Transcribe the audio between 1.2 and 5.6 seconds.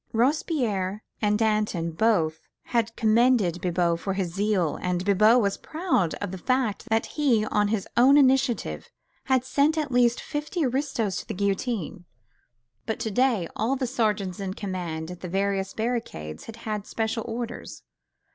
and Danton both had commended Bibot for his zeal, and Bibot was